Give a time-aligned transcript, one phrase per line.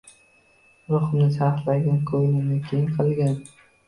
[0.93, 3.13] Ruhimni charxlagin, ko‘nglimni keng qil.